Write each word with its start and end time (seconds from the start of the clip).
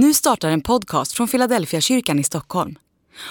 Nu 0.00 0.14
startar 0.14 0.48
en 0.48 0.60
podcast 0.60 1.12
från 1.12 1.28
Philadelphia 1.28 1.80
kyrkan 1.80 2.18
i 2.18 2.24
Stockholm. 2.24 2.78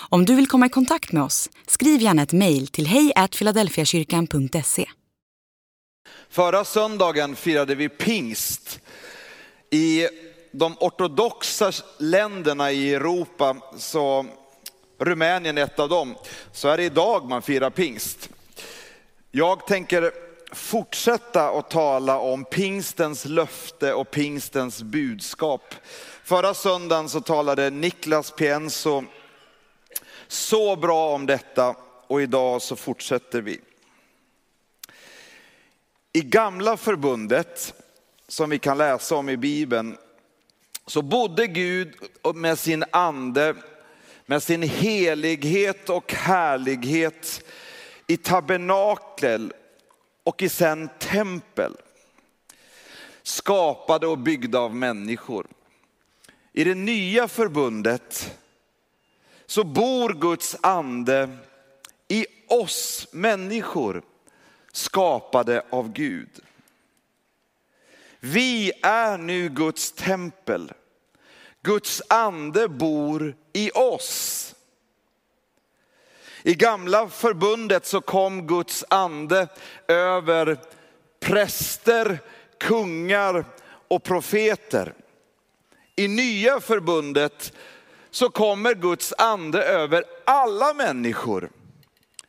Om 0.10 0.26
du 0.26 0.36
vill 0.36 0.48
komma 0.48 0.66
i 0.66 0.70
kontakt 0.70 1.12
med 1.12 1.24
oss, 1.24 1.50
skriv 1.68 2.02
gärna 2.02 2.22
ett 2.22 2.34
mejl 2.34 2.68
till 2.68 2.88
hejfiladelfiakyrkan.se. 2.88 4.86
Förra 6.30 6.66
söndagen 6.66 7.36
firade 7.36 7.76
vi 7.76 7.90
pingst. 7.90 8.80
I 9.70 10.08
de 10.52 10.78
ortodoxa 10.80 11.72
länderna 11.98 12.72
i 12.72 12.94
Europa, 12.94 13.58
så 13.78 14.26
Rumänien 15.00 15.58
är 15.58 15.64
ett 15.64 15.80
av 15.80 15.90
dem, 15.90 16.16
så 16.52 16.68
är 16.68 16.78
det 16.78 16.84
idag 16.84 17.30
man 17.30 17.42
firar 17.42 17.70
pingst. 17.70 18.30
Jag 19.32 19.68
tänker 19.68 20.12
fortsätta 20.52 21.50
att 21.50 21.70
tala 21.70 22.20
om 22.20 22.46
pingstens 22.46 23.26
löfte 23.26 23.94
och 23.94 24.12
pingstens 24.12 24.82
budskap. 24.82 25.76
Förra 26.28 26.54
söndagen 26.54 27.10
så 27.10 27.22
talade 27.22 27.70
Niklas 27.70 28.32
Pienso 28.32 29.04
så 30.28 30.76
bra 30.76 31.14
om 31.14 31.26
detta 31.26 31.76
och 32.08 32.22
idag 32.22 32.62
så 32.62 32.76
fortsätter 32.76 33.42
vi. 33.42 33.60
I 36.14 36.22
gamla 36.22 36.78
förbundet, 36.78 37.74
som 38.28 38.50
vi 38.50 38.60
kan 38.60 38.78
läsa 38.78 39.16
om 39.16 39.30
i 39.30 39.38
Bibeln, 39.38 39.98
så 40.86 41.02
bodde 41.02 41.48
Gud 41.48 41.96
med 42.36 42.60
sin 42.60 42.84
ande, 42.92 43.56
med 44.26 44.44
sin 44.44 44.64
helighet 44.64 45.90
och 45.90 46.14
härlighet 46.14 47.44
i 48.08 48.18
tabernakel 48.18 49.54
och 50.24 50.42
i 50.42 50.50
sen 50.50 50.90
tempel. 51.00 51.76
Skapade 53.24 54.08
och 54.08 54.18
byggda 54.18 54.60
av 54.60 54.76
människor. 54.76 55.48
I 56.58 56.64
det 56.64 56.76
nya 56.76 57.28
förbundet 57.28 58.38
så 59.46 59.64
bor 59.64 60.14
Guds 60.14 60.56
ande 60.62 61.38
i 62.08 62.26
oss 62.48 63.08
människor 63.12 64.02
skapade 64.72 65.64
av 65.70 65.92
Gud. 65.92 66.40
Vi 68.20 68.72
är 68.82 69.18
nu 69.18 69.50
Guds 69.50 69.92
tempel. 69.92 70.72
Guds 71.62 72.02
ande 72.10 72.68
bor 72.68 73.36
i 73.54 73.72
oss. 73.72 74.56
I 76.44 76.54
gamla 76.54 77.10
förbundet 77.10 77.86
så 77.86 78.02
kom 78.02 78.48
Guds 78.48 78.86
ande 78.90 79.48
över 79.88 80.60
präster, 81.20 82.20
kungar 82.60 83.46
och 83.88 84.04
profeter. 84.04 84.94
I 86.00 86.08
nya 86.08 86.60
förbundet 86.60 87.54
så 88.10 88.30
kommer 88.30 88.74
Guds 88.74 89.14
ande 89.18 89.64
över 89.64 90.04
alla 90.26 90.74
människor. 90.74 91.50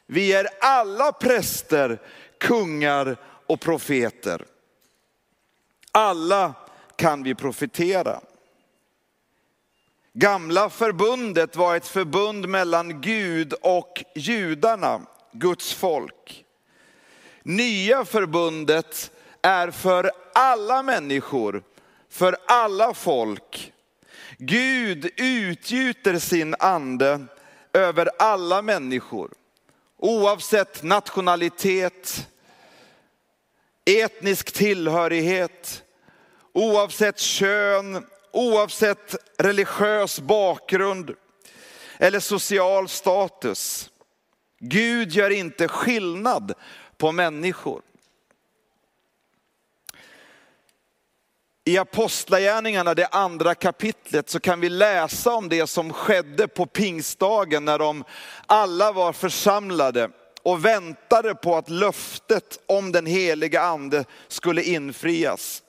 Vi 0.06 0.33
är 0.33 0.48
alla 0.61 1.12
präster, 1.12 1.98
kungar 2.39 3.16
och 3.46 3.61
profeter. 3.61 4.44
Alla 5.92 6.55
kan 6.96 7.22
vi 7.22 7.34
profetera. 7.34 8.20
Gamla 10.12 10.70
förbundet 10.70 11.56
var 11.56 11.77
ett 11.77 11.89
förbund 11.89 12.48
mellan 12.48 13.00
Gud 13.00 13.52
och 13.52 14.05
judarna, 14.14 15.00
Guds 15.33 15.72
folk. 15.72 16.44
Nya 17.42 18.05
förbundet 18.05 19.11
är 19.42 19.70
för 19.70 20.11
alla 20.34 20.83
människor, 20.83 21.62
för 22.11 22.37
alla 22.47 22.95
folk. 22.95 23.73
Gud 24.39 25.11
utgjuter 25.17 26.19
sin 26.19 26.55
ande 26.59 27.27
över 27.73 28.11
alla 28.19 28.62
människor, 28.62 29.31
oavsett 29.97 30.83
nationalitet, 30.83 32.29
etnisk 33.85 34.52
tillhörighet, 34.52 35.83
oavsett 36.52 37.18
kön, 37.18 38.07
oavsett 38.33 39.14
religiös 39.39 40.20
bakgrund 40.20 41.14
eller 41.98 42.20
social 42.20 42.89
status. 42.89 43.91
Gud 44.61 45.13
gör 45.13 45.30
inte 45.30 45.68
skillnad 45.68 46.55
på 46.97 47.13
människor. 47.13 47.83
I 51.68 51.79
Apostlagärningarna, 51.79 52.95
det 52.95 53.06
andra 53.06 53.55
kapitlet, 53.55 54.30
så 54.30 54.40
kan 54.40 54.61
vi 54.61 54.68
läsa 54.68 55.34
om 55.34 55.48
det 55.48 55.67
som 55.67 55.92
skedde 55.92 56.48
på 56.48 56.67
pingstdagen 56.67 57.64
när 57.64 57.79
de 57.79 58.05
alla 58.46 58.92
var 58.92 59.12
församlade 59.12 60.11
och 60.42 60.64
väntade 60.64 61.34
på 61.34 61.56
att 61.56 61.70
löftet 61.70 62.58
om 62.67 62.92
den 62.92 63.06
heliga 63.06 63.61
ande 63.61 64.05
skulle 64.29 64.62
infrias. 64.62 65.62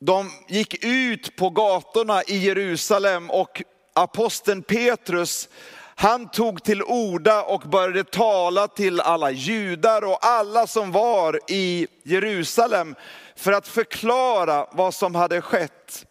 De 0.00 0.30
gick 0.48 0.84
ut 0.84 1.36
på 1.36 1.50
gatorna 1.50 2.22
i 2.22 2.36
Jerusalem 2.36 3.30
och 3.30 3.62
aposteln 3.94 4.62
Petrus, 4.62 5.48
han 5.96 6.28
tog 6.28 6.62
till 6.62 6.82
orda 6.82 7.42
och 7.42 7.60
började 7.60 8.04
tala 8.04 8.68
till 8.68 9.00
alla 9.00 9.30
judar 9.30 10.04
och 10.04 10.18
alla 10.26 10.66
som 10.66 10.92
var 10.92 11.40
i 11.48 11.86
Jerusalem 12.02 12.94
för 13.36 13.52
att 13.52 13.68
förklara 13.68 14.66
vad 14.72 14.94
som 14.94 15.14
hade 15.14 15.40
skett. 15.40 16.06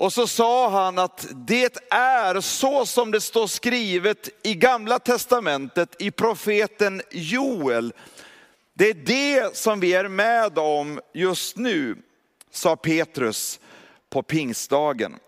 Och 0.00 0.12
så 0.12 0.26
sa 0.26 0.70
han 0.70 0.98
att 0.98 1.26
det 1.30 1.92
är 1.92 2.40
så 2.40 2.86
som 2.86 3.10
det 3.10 3.20
står 3.20 3.46
skrivet 3.46 4.28
i 4.42 4.54
gamla 4.54 4.98
testamentet 4.98 6.02
i 6.02 6.10
profeten 6.10 7.02
Joel. 7.10 7.92
Det 8.74 8.88
är 8.88 8.94
det 8.94 9.56
som 9.56 9.80
vi 9.80 9.94
är 9.94 10.08
med 10.08 10.58
om 10.58 11.00
just 11.14 11.56
nu, 11.56 11.96
sa 12.50 12.76
Petrus 12.76 13.60
på 14.10 14.22
pingstdagen. 14.22 15.18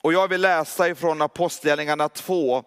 Och 0.00 0.12
jag 0.12 0.28
vill 0.28 0.40
läsa 0.40 0.88
ifrån 0.88 1.22
Apostlagärningarna 1.22 2.08
2, 2.08 2.64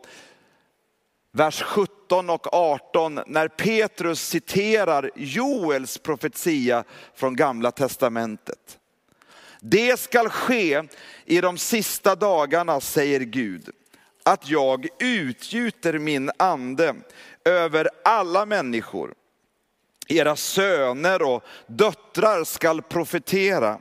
vers 1.31 1.61
17 1.61 1.98
och 2.11 2.53
18, 2.53 3.19
när 3.27 3.47
Petrus 3.47 4.21
citerar 4.21 5.11
Joels 5.15 5.97
profetia 5.97 6.83
från 7.15 7.35
gamla 7.35 7.71
testamentet. 7.71 8.79
Det 9.61 9.99
skall 9.99 10.29
ske 10.29 10.83
i 11.25 11.41
de 11.41 11.57
sista 11.57 12.15
dagarna, 12.15 12.81
säger 12.81 13.19
Gud, 13.19 13.69
att 14.23 14.49
jag 14.49 14.87
utgjuter 14.99 15.99
min 15.99 16.31
ande 16.37 16.95
över 17.45 17.89
alla 18.03 18.45
människor. 18.45 19.13
Era 20.07 20.35
söner 20.35 21.21
och 21.21 21.43
döttrar 21.67 22.43
skall 22.43 22.81
profetera. 22.81 23.79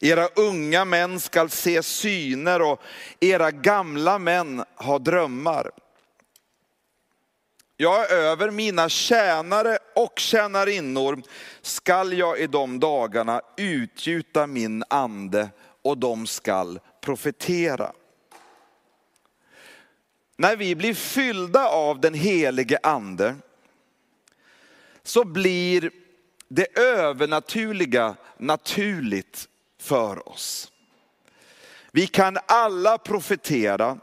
Era 0.00 0.28
unga 0.36 0.84
män 0.84 1.20
skall 1.20 1.50
se 1.50 1.82
syner 1.82 2.62
och 2.62 2.80
era 3.20 3.50
gamla 3.50 4.18
män 4.18 4.64
ha 4.76 4.98
drömmar. 4.98 5.70
Jag 7.76 8.10
är 8.10 8.16
över 8.16 8.50
mina 8.50 8.88
tjänare 8.88 9.78
och 9.94 10.18
tjänarinnor 10.18 11.22
skall 11.62 12.12
jag 12.12 12.40
i 12.40 12.46
de 12.46 12.80
dagarna 12.80 13.40
utgjuta 13.56 14.46
min 14.46 14.84
ande 14.88 15.48
och 15.82 15.98
de 15.98 16.26
skall 16.26 16.80
profetera. 17.00 17.92
När 20.36 20.56
vi 20.56 20.74
blir 20.74 20.94
fyllda 20.94 21.68
av 21.68 22.00
den 22.00 22.14
helige 22.14 22.78
ande 22.82 23.36
så 25.02 25.24
blir 25.24 25.90
det 26.48 26.78
övernaturliga 26.78 28.16
naturligt 28.38 29.48
för 29.78 30.28
oss. 30.28 30.72
Vi 31.90 32.06
kan 32.06 32.38
alla 32.46 32.98
profetera, 32.98 33.98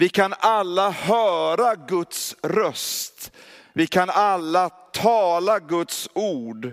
vi 0.00 0.08
kan 0.08 0.34
alla 0.38 0.90
höra 0.90 1.74
Guds 1.74 2.36
röst. 2.42 3.32
Vi 3.72 3.86
kan 3.86 4.10
alla 4.10 4.68
tala 4.68 5.58
Guds 5.58 6.08
ord 6.12 6.72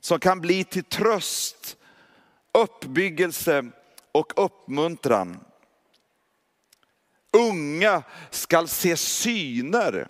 som 0.00 0.20
kan 0.20 0.40
bli 0.40 0.64
till 0.64 0.84
tröst, 0.84 1.76
uppbyggelse 2.52 3.64
och 4.12 4.44
uppmuntran. 4.44 5.44
Unga 7.32 8.02
skall 8.30 8.68
se 8.68 8.96
syner, 8.96 10.08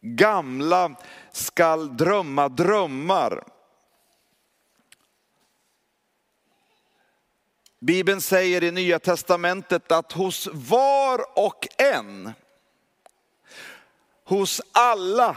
gamla 0.00 0.94
skall 1.32 1.96
drömma 1.96 2.48
drömmar. 2.48 3.44
Bibeln 7.82 8.20
säger 8.20 8.64
i 8.64 8.70
Nya 8.70 8.98
Testamentet 8.98 9.92
att 9.92 10.12
hos 10.12 10.48
var 10.52 11.38
och 11.38 11.68
en, 11.78 12.32
hos 14.24 14.60
alla, 14.72 15.36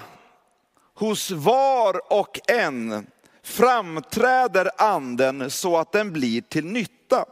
hos 0.93 1.31
var 1.31 2.13
och 2.13 2.39
en 2.47 3.07
framträder 3.43 4.69
anden 4.77 5.51
så 5.51 5.77
att 5.77 5.91
den 5.91 6.13
blir 6.13 6.41
till 6.41 6.65
nytta. 6.65 7.25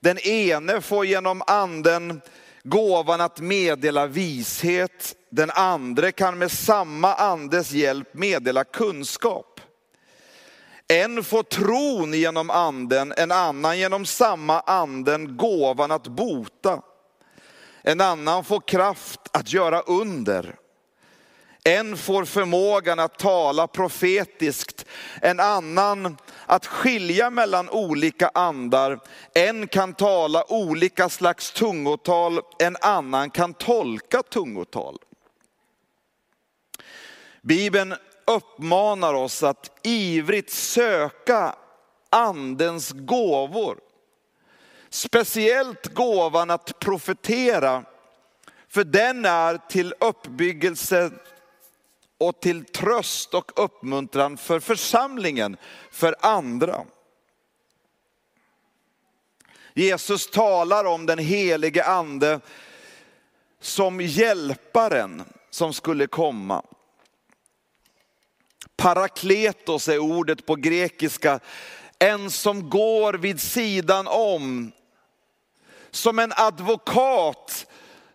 Den 0.00 0.18
ene 0.18 0.80
får 0.80 1.06
genom 1.06 1.42
anden 1.46 2.20
gåvan 2.62 3.20
att 3.20 3.40
meddela 3.40 4.06
vishet, 4.06 5.16
den 5.30 5.50
andra 5.50 6.12
kan 6.12 6.38
med 6.38 6.50
samma 6.52 7.14
andes 7.14 7.72
hjälp 7.72 8.14
meddela 8.14 8.64
kunskap. 8.64 9.55
En 10.88 11.24
får 11.24 11.42
tron 11.42 12.14
genom 12.14 12.50
anden, 12.50 13.14
en 13.16 13.32
annan 13.32 13.78
genom 13.78 14.06
samma 14.06 14.60
anden 14.60 15.36
gåvan 15.36 15.90
att 15.90 16.06
bota. 16.06 16.82
En 17.82 18.00
annan 18.00 18.44
får 18.44 18.60
kraft 18.60 19.20
att 19.32 19.52
göra 19.52 19.80
under. 19.80 20.56
En 21.64 21.96
får 21.96 22.24
förmågan 22.24 22.98
att 22.98 23.18
tala 23.18 23.66
profetiskt, 23.66 24.86
en 25.22 25.40
annan 25.40 26.16
att 26.46 26.66
skilja 26.66 27.30
mellan 27.30 27.70
olika 27.70 28.30
andar. 28.34 29.00
En 29.34 29.68
kan 29.68 29.94
tala 29.94 30.52
olika 30.52 31.08
slags 31.08 31.52
tungotal, 31.52 32.40
en 32.58 32.76
annan 32.80 33.30
kan 33.30 33.54
tolka 33.54 34.22
tungotal. 34.22 34.98
Bibeln 37.42 37.94
uppmanar 38.26 39.14
oss 39.14 39.42
att 39.42 39.80
ivrigt 39.82 40.50
söka 40.50 41.54
andens 42.10 42.92
gåvor. 42.92 43.80
Speciellt 44.88 45.86
gåvan 45.86 46.50
att 46.50 46.78
profetera, 46.78 47.84
för 48.68 48.84
den 48.84 49.24
är 49.24 49.58
till 49.68 49.94
uppbyggelse 50.00 51.10
och 52.18 52.40
till 52.40 52.64
tröst 52.64 53.34
och 53.34 53.64
uppmuntran 53.64 54.36
för 54.36 54.60
församlingen, 54.60 55.56
för 55.90 56.16
andra. 56.20 56.84
Jesus 59.74 60.30
talar 60.30 60.84
om 60.84 61.06
den 61.06 61.18
helige 61.18 61.84
ande 61.84 62.40
som 63.60 64.00
hjälparen 64.00 65.24
som 65.50 65.72
skulle 65.72 66.06
komma. 66.06 66.62
Parakletos 68.76 69.88
är 69.88 69.98
ordet 69.98 70.46
på 70.46 70.54
grekiska, 70.54 71.40
en 71.98 72.30
som 72.30 72.70
går 72.70 73.14
vid 73.14 73.40
sidan 73.40 74.06
om. 74.06 74.72
Som 75.90 76.18
en 76.18 76.32
advokat 76.36 77.66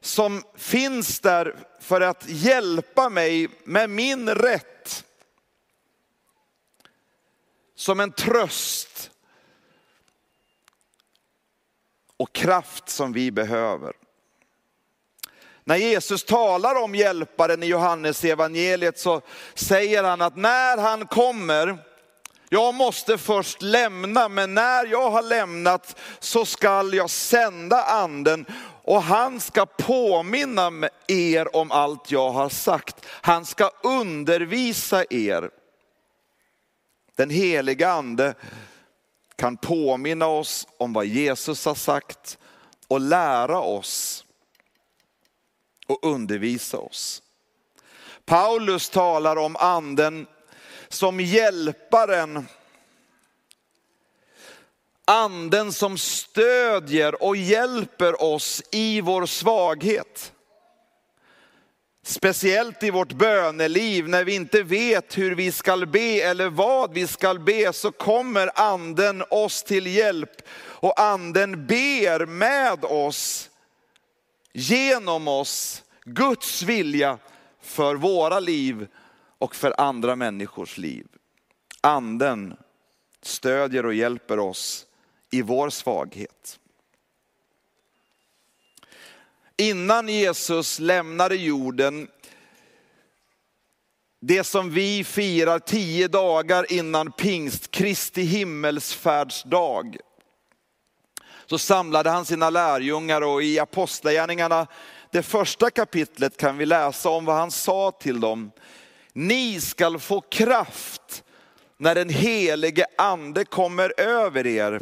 som 0.01 0.43
finns 0.55 1.19
där 1.19 1.55
för 1.79 2.01
att 2.01 2.23
hjälpa 2.27 3.09
mig 3.09 3.49
med 3.63 3.89
min 3.89 4.29
rätt. 4.29 5.05
Som 7.75 7.99
en 7.99 8.11
tröst 8.11 9.11
och 12.17 12.33
kraft 12.33 12.89
som 12.89 13.13
vi 13.13 13.31
behöver. 13.31 14.00
När 15.63 15.75
Jesus 15.75 16.23
talar 16.23 16.75
om 16.75 16.95
hjälparen 16.95 17.63
i 17.63 17.65
Johannes 17.65 18.23
evangeliet 18.23 18.99
så 18.99 19.21
säger 19.53 20.03
han 20.03 20.21
att 20.21 20.35
när 20.35 20.77
han 20.77 21.07
kommer, 21.07 21.77
jag 22.49 22.73
måste 22.73 23.17
först 23.17 23.61
lämna, 23.61 24.29
men 24.29 24.53
när 24.53 24.85
jag 24.85 25.11
har 25.11 25.21
lämnat 25.21 25.99
så 26.19 26.45
skall 26.45 26.93
jag 26.93 27.09
sända 27.09 27.83
anden 27.83 28.45
och 28.83 29.03
han 29.03 29.39
ska 29.39 29.65
påminna 29.65 30.89
er 31.07 31.55
om 31.55 31.71
allt 31.71 32.11
jag 32.11 32.31
har 32.31 32.49
sagt. 32.49 33.05
Han 33.05 33.45
ska 33.45 33.71
undervisa 33.83 35.05
er. 35.09 35.49
Den 37.15 37.29
heliga 37.29 37.91
ande 37.91 38.33
kan 39.35 39.57
påminna 39.57 40.27
oss 40.27 40.67
om 40.77 40.93
vad 40.93 41.05
Jesus 41.05 41.65
har 41.65 41.75
sagt 41.75 42.37
och 42.87 42.99
lära 42.99 43.59
oss 43.59 44.25
och 45.91 46.05
undervisa 46.05 46.77
oss. 46.77 47.21
Paulus 48.25 48.89
talar 48.89 49.35
om 49.35 49.55
anden 49.55 50.27
som 50.89 51.19
hjälparen 51.19 52.45
anden 55.11 55.73
som 55.73 55.97
stödjer 55.97 57.23
och 57.23 57.35
hjälper 57.35 58.23
oss 58.23 58.63
i 58.71 59.01
vår 59.01 59.25
svaghet. 59.25 60.33
Speciellt 62.03 62.83
i 62.83 62.89
vårt 62.89 63.13
böneliv 63.13 64.09
när 64.09 64.23
vi 64.23 64.35
inte 64.35 64.63
vet 64.63 65.17
hur 65.17 65.35
vi 65.35 65.51
ska 65.51 65.85
be 65.85 66.21
eller 66.21 66.49
vad 66.49 66.93
vi 66.93 67.07
ska 67.07 67.33
be 67.33 67.73
så 67.73 67.91
kommer 67.91 68.51
anden 68.55 69.23
oss 69.29 69.63
till 69.63 69.87
hjälp 69.87 70.41
och 70.57 70.99
anden 70.99 71.67
ber 71.67 72.25
med 72.25 72.85
oss, 72.85 73.49
genom 74.53 75.27
oss, 75.27 75.83
Guds 76.05 76.63
vilja 76.63 77.17
för 77.61 77.95
våra 77.95 78.39
liv 78.39 78.87
och 79.37 79.55
för 79.55 79.81
andra 79.81 80.15
människors 80.15 80.77
liv. 80.77 81.07
Anden 81.81 82.57
stödjer 83.21 83.85
och 83.85 83.93
hjälper 83.93 84.39
oss 84.39 84.85
i 85.31 85.41
vår 85.41 85.69
svaghet. 85.69 86.59
Innan 89.57 90.09
Jesus 90.09 90.79
lämnade 90.79 91.35
jorden, 91.35 92.07
det 94.19 94.43
som 94.43 94.71
vi 94.71 95.03
firar 95.03 95.59
tio 95.59 96.07
dagar 96.07 96.73
innan 96.73 97.11
pingst, 97.11 97.71
Kristi 97.71 98.21
himmelsfärdsdag, 98.21 99.97
så 101.51 101.57
samlade 101.57 102.09
han 102.09 102.25
sina 102.25 102.49
lärjungar 102.49 103.21
och 103.21 103.43
i 103.43 103.59
Apostlagärningarna, 103.59 104.67
det 105.11 105.23
första 105.23 105.69
kapitlet 105.69 106.37
kan 106.37 106.57
vi 106.57 106.65
läsa 106.65 107.09
om 107.09 107.25
vad 107.25 107.35
han 107.35 107.51
sa 107.51 107.91
till 107.91 108.19
dem. 108.19 108.51
Ni 109.13 109.61
skall 109.61 109.99
få 109.99 110.21
kraft 110.21 111.23
när 111.77 111.95
den 111.95 112.09
helige 112.09 112.85
ande 112.97 113.45
kommer 113.45 113.93
över 113.99 114.47
er 114.47 114.81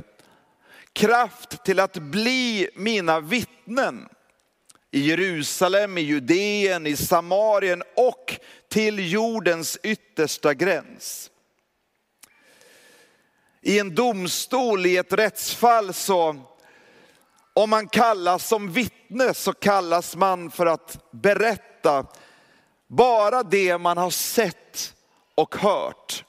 kraft 0.93 1.63
till 1.65 1.79
att 1.79 1.97
bli 1.97 2.69
mina 2.75 3.19
vittnen 3.19 4.09
i 4.91 4.99
Jerusalem, 4.99 5.97
i 5.97 6.01
Judeen, 6.01 6.87
i 6.87 6.95
Samarien 6.95 7.83
och 7.95 8.39
till 8.67 9.11
jordens 9.11 9.77
yttersta 9.83 10.53
gräns. 10.53 11.31
I 13.61 13.79
en 13.79 13.95
domstol, 13.95 14.85
i 14.85 14.97
ett 14.97 15.13
rättsfall 15.13 15.93
så, 15.93 16.35
om 17.59 17.69
man 17.69 17.87
kallas 17.87 18.47
som 18.47 18.71
vittne 18.71 19.33
så 19.33 19.53
kallas 19.53 20.15
man 20.15 20.51
för 20.51 20.65
att 20.65 21.11
berätta 21.11 22.05
bara 22.87 23.43
det 23.43 23.77
man 23.77 23.97
har 23.97 24.09
sett 24.09 24.93
och 25.35 25.55
hört. 25.55 26.25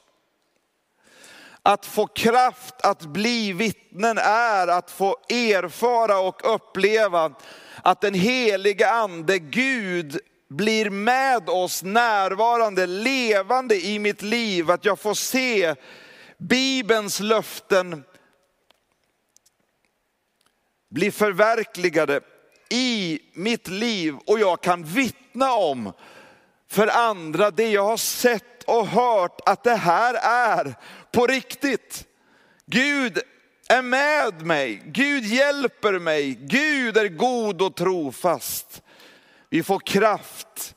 Att 1.63 1.87
få 1.87 2.07
kraft 2.07 2.75
att 2.83 3.03
bli 3.03 3.53
vittnen 3.53 4.19
är 4.25 4.69
att 4.69 4.91
få 4.91 5.17
erfara 5.29 6.19
och 6.19 6.55
uppleva 6.55 7.33
att 7.83 8.01
den 8.01 8.15
heliga 8.15 8.91
ande, 8.91 9.39
Gud, 9.39 10.19
blir 10.49 10.91
med 10.91 11.49
oss 11.49 11.83
närvarande, 11.83 12.87
levande 12.87 13.87
i 13.87 13.99
mitt 13.99 14.23
liv. 14.23 14.71
Att 14.71 14.85
jag 14.85 14.99
får 14.99 15.15
se 15.15 15.75
Bibelns 16.39 17.21
löften 17.21 18.05
bli 20.91 21.11
förverkligade 21.11 22.21
i 22.69 23.21
mitt 23.33 23.69
liv 23.69 24.17
och 24.27 24.41
jag 24.41 24.61
kan 24.61 24.85
vittna 24.85 25.53
om 25.53 25.93
för 26.69 26.87
andra 26.87 27.51
det 27.51 27.71
jag 27.71 27.85
har 27.85 27.97
sett 27.97 28.63
och 28.65 28.87
hört 28.87 29.41
att 29.47 29.65
det 29.65 29.75
här 29.75 30.15
är 30.23 30.75
på 31.13 31.27
riktigt. 31.27 32.07
Gud 32.67 33.19
är 33.69 33.83
med 33.83 34.47
mig, 34.47 34.83
Gud 34.87 35.25
hjälper 35.25 35.99
mig, 35.99 36.39
Gud 36.41 36.97
är 36.97 37.09
god 37.09 37.63
och 37.63 37.77
trofast. 37.77 38.83
Vi 39.49 39.63
får 39.63 39.79
kraft 39.79 40.75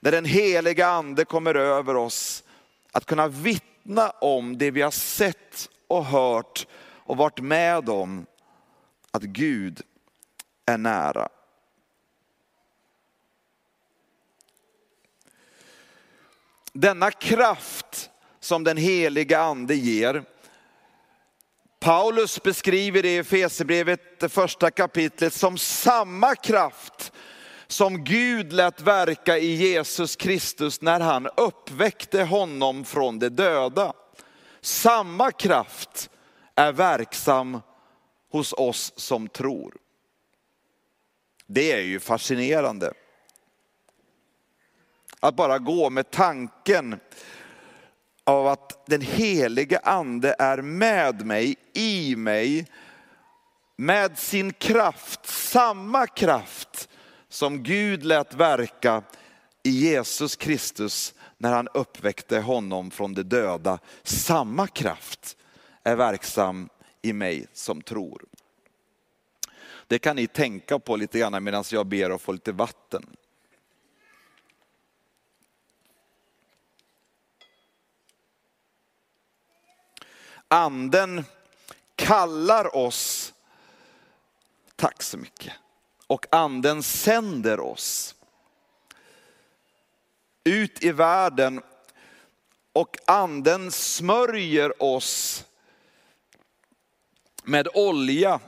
när 0.00 0.12
den 0.12 0.24
heliga 0.24 0.86
ande 0.86 1.24
kommer 1.24 1.54
över 1.54 1.96
oss 1.96 2.44
att 2.92 3.06
kunna 3.06 3.28
vittna 3.28 4.10
om 4.10 4.58
det 4.58 4.70
vi 4.70 4.82
har 4.82 4.90
sett 4.90 5.68
och 5.88 6.04
hört 6.04 6.66
och 7.06 7.16
varit 7.16 7.40
med 7.40 7.88
om 7.88 8.26
att 9.14 9.22
Gud 9.22 9.80
är 10.66 10.78
nära. 10.78 11.28
Denna 16.72 17.10
kraft 17.10 18.10
som 18.40 18.64
den 18.64 18.76
heliga 18.76 19.40
ande 19.40 19.74
ger. 19.74 20.24
Paulus 21.80 22.42
beskriver 22.42 23.02
det 23.02 23.14
i 23.14 23.18
Efesierbrevet, 23.18 24.20
det 24.20 24.28
första 24.28 24.70
kapitlet, 24.70 25.32
som 25.32 25.58
samma 25.58 26.34
kraft 26.34 27.12
som 27.66 28.04
Gud 28.04 28.52
lät 28.52 28.80
verka 28.80 29.38
i 29.38 29.54
Jesus 29.54 30.16
Kristus 30.16 30.80
när 30.80 31.00
han 31.00 31.28
uppväckte 31.36 32.24
honom 32.24 32.84
från 32.84 33.18
de 33.18 33.28
döda. 33.28 33.92
Samma 34.60 35.30
kraft 35.30 36.10
är 36.54 36.72
verksam 36.72 37.60
hos 38.34 38.52
oss 38.52 38.92
som 38.96 39.28
tror. 39.28 39.76
Det 41.46 41.72
är 41.72 41.80
ju 41.80 42.00
fascinerande. 42.00 42.92
Att 45.20 45.36
bara 45.36 45.58
gå 45.58 45.90
med 45.90 46.10
tanken 46.10 47.00
av 48.24 48.46
att 48.46 48.86
den 48.86 49.00
helige 49.00 49.78
ande 49.78 50.36
är 50.38 50.62
med 50.62 51.26
mig, 51.26 51.56
i 51.72 52.16
mig, 52.16 52.66
med 53.76 54.18
sin 54.18 54.52
kraft, 54.52 55.26
samma 55.26 56.06
kraft 56.06 56.88
som 57.28 57.62
Gud 57.62 58.04
lät 58.04 58.34
verka 58.34 59.02
i 59.62 59.70
Jesus 59.70 60.36
Kristus 60.36 61.14
när 61.38 61.52
han 61.52 61.68
uppväckte 61.74 62.40
honom 62.40 62.90
från 62.90 63.14
de 63.14 63.22
döda. 63.22 63.78
Samma 64.02 64.66
kraft 64.66 65.36
är 65.82 65.96
verksam 65.96 66.68
i 67.04 67.12
mig 67.12 67.46
som 67.52 67.82
tror. 67.82 68.24
Det 69.86 69.98
kan 69.98 70.16
ni 70.16 70.26
tänka 70.26 70.78
på 70.78 70.96
lite 70.96 71.18
grann 71.18 71.44
medan 71.44 71.64
jag 71.70 71.86
ber 71.86 72.10
att 72.10 72.22
få 72.22 72.32
lite 72.32 72.52
vatten. 72.52 73.16
Anden 80.48 81.24
kallar 81.94 82.76
oss, 82.76 83.34
tack 84.76 85.02
så 85.02 85.18
mycket, 85.18 85.52
och 86.06 86.26
anden 86.30 86.82
sänder 86.82 87.60
oss 87.60 88.14
ut 90.44 90.84
i 90.84 90.92
världen 90.92 91.60
och 92.72 92.96
anden 93.06 93.72
smörjer 93.72 94.82
oss 94.82 95.44
med 97.44 97.68
olja. 97.74 98.40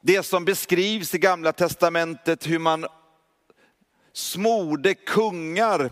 Det 0.00 0.22
som 0.22 0.44
beskrivs 0.44 1.14
i 1.14 1.18
gamla 1.18 1.52
testamentet 1.52 2.46
hur 2.46 2.58
man 2.58 2.86
smorde 4.12 4.94
kungar, 4.94 5.90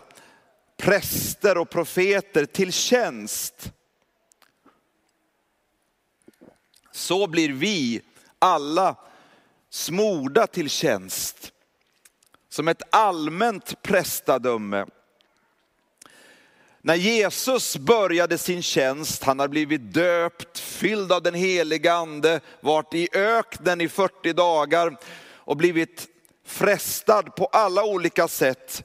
präster 0.77 1.57
och 1.57 1.69
profeter 1.69 2.45
till 2.45 2.73
tjänst. 2.73 3.71
Så 6.91 7.27
blir 7.27 7.49
vi 7.49 8.01
alla 8.39 8.95
smorda 9.69 10.47
till 10.47 10.69
tjänst. 10.69 11.51
Som 12.49 12.67
ett 12.67 12.81
allmänt 12.89 13.81
prästadöme. 13.81 14.85
När 16.87 16.95
Jesus 16.95 17.77
började 17.77 18.37
sin 18.37 18.61
tjänst, 18.61 19.23
han 19.23 19.39
har 19.39 19.47
blivit 19.47 19.93
döpt, 19.93 20.59
fylld 20.59 21.11
av 21.11 21.23
den 21.23 21.33
heliga 21.33 21.93
ande, 21.93 22.39
varit 22.61 22.93
i 22.93 23.09
öknen 23.13 23.81
i 23.81 23.89
40 23.89 24.33
dagar 24.33 24.97
och 25.35 25.57
blivit 25.57 26.07
frestad 26.45 27.35
på 27.35 27.45
alla 27.45 27.83
olika 27.83 28.27
sätt. 28.27 28.83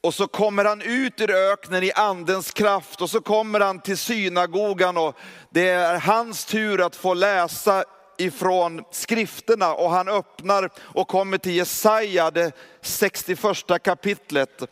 Och 0.00 0.14
så 0.14 0.26
kommer 0.26 0.64
han 0.64 0.82
ut 0.82 1.20
ur 1.20 1.30
öknen 1.30 1.82
i 1.82 1.92
andens 1.92 2.50
kraft 2.50 3.02
och 3.02 3.10
så 3.10 3.20
kommer 3.20 3.60
han 3.60 3.80
till 3.80 3.98
synagogan 3.98 4.96
och 4.96 5.16
det 5.50 5.68
är 5.68 5.98
hans 5.98 6.44
tur 6.44 6.86
att 6.86 6.96
få 6.96 7.14
läsa 7.14 7.84
ifrån 8.18 8.84
skrifterna 8.92 9.74
och 9.74 9.90
han 9.90 10.08
öppnar 10.08 10.70
och 10.78 11.08
kommer 11.08 11.38
till 11.38 11.56
Jesaja, 11.56 12.30
det 12.30 12.52
61 12.80 13.82
kapitlet. 13.82 14.62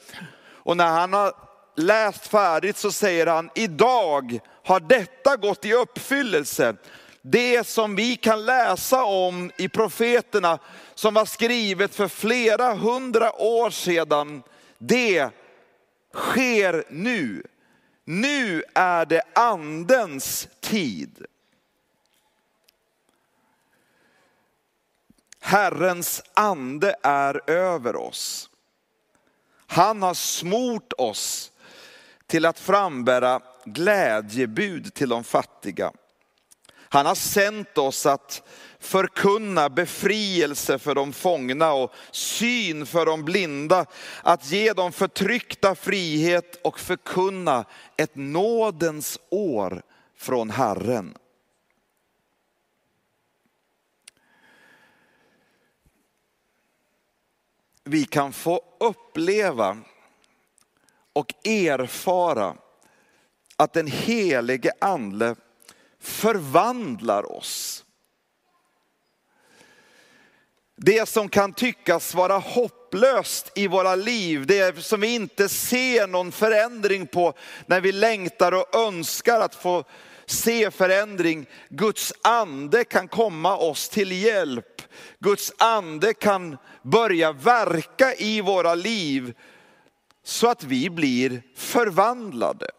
Och 0.53 0.77
när 0.77 0.91
han 0.91 1.13
har 1.13 1.45
läst 1.75 2.27
färdigt 2.27 2.77
så 2.77 2.93
säger 2.93 3.27
han, 3.27 3.51
idag 3.55 4.41
har 4.65 4.81
detta 4.81 5.37
gått 5.37 5.65
i 5.65 5.73
uppfyllelse. 5.73 6.77
Det 7.23 7.67
som 7.67 7.97
vi 7.97 8.17
kan 8.17 8.45
läsa 8.45 9.05
om 9.05 9.51
i 9.57 9.69
profeterna 9.69 10.59
som 10.95 11.15
var 11.15 11.25
skrivet 11.25 11.95
för 11.95 12.09
flera 12.09 12.75
hundra 12.75 13.33
år 13.43 13.71
sedan, 13.71 14.43
det 14.79 15.31
sker 16.15 16.85
nu. 16.89 17.43
Nu 18.05 18.63
är 18.75 19.07
det 19.07 19.23
andens 19.35 20.49
tid. 20.61 21.27
Herrens 25.41 26.23
ande 26.35 26.95
är 27.03 27.51
över 27.51 27.97
oss. 27.97 28.51
Han 29.67 30.03
har 30.03 30.15
smort 30.15 30.93
oss 30.99 31.53
till 32.27 32.47
att 32.47 32.59
frambära 32.59 33.41
glädjebud 33.65 34.95
till 34.95 35.09
de 35.09 35.25
fattiga. 35.25 35.93
Han 36.95 37.07
har 37.07 37.15
sänt 37.15 37.79
oss 37.79 38.07
att 38.07 38.43
förkunna 38.79 39.69
befrielse 39.69 40.79
för 40.79 40.95
de 40.95 41.13
fångna 41.13 41.73
och 41.73 41.93
syn 42.11 42.87
för 42.87 43.07
de 43.07 43.25
blinda, 43.25 43.87
att 44.23 44.51
ge 44.51 44.73
de 44.73 44.93
förtryckta 44.93 45.75
frihet 45.75 46.61
och 46.65 46.81
förkunna 46.81 47.65
ett 47.97 48.17
nådens 48.17 49.19
år 49.31 49.83
från 50.17 50.51
Herren. 50.51 51.17
Vi 57.85 58.05
kan 58.05 58.33
få 58.33 58.61
uppleva 58.81 59.79
och 61.15 61.47
erfara 61.47 62.57
att 63.57 63.73
den 63.73 63.87
helige 63.87 64.73
ande 64.81 65.35
förvandlar 66.01 67.33
oss. 67.33 67.85
Det 70.77 71.09
som 71.09 71.29
kan 71.29 71.53
tyckas 71.53 72.15
vara 72.15 72.39
hopplöst 72.39 73.53
i 73.55 73.67
våra 73.67 73.95
liv, 73.95 74.47
det 74.47 74.85
som 74.85 75.01
vi 75.01 75.15
inte 75.15 75.49
ser 75.49 76.07
någon 76.07 76.33
förändring 76.33 77.07
på 77.07 77.35
när 77.67 77.81
vi 77.81 77.93
längtar 77.93 78.53
och 78.53 78.75
önskar 78.77 79.41
att 79.41 79.55
få 79.55 79.85
se 80.27 80.71
förändring. 80.71 81.47
Guds 81.69 82.13
ande 82.23 82.85
kan 82.85 83.09
komma 83.09 83.57
oss 83.57 83.89
till 83.89 84.13
hjälp. 84.13 84.83
Guds 85.19 85.53
ande 85.59 86.15
kan 86.15 86.57
börja 86.83 87.33
verka 87.33 88.15
i 88.15 88.41
våra 88.41 88.75
liv 88.75 89.35
så 90.25 90.51
att 90.51 90.65
vi 90.65 90.91
blir 90.91 91.43
förvandlade. 91.55 92.71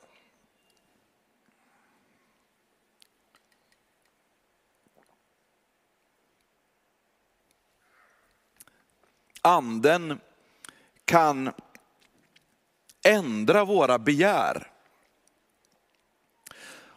anden 9.46 10.20
kan 11.06 11.52
ändra 13.04 13.66
våra 13.66 14.00
begär 14.00 14.72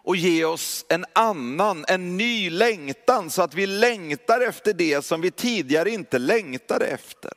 och 0.09 0.17
ge 0.17 0.45
oss 0.45 0.85
en 0.89 1.05
annan, 1.13 1.85
en 1.89 2.17
ny 2.17 2.51
längtan 2.51 3.31
så 3.31 3.43
att 3.43 3.55
vi 3.55 3.67
längtar 3.67 4.41
efter 4.41 4.73
det 4.73 5.05
som 5.05 5.21
vi 5.21 5.31
tidigare 5.31 5.91
inte 5.91 6.19
längtade 6.19 6.87
efter. 6.87 7.33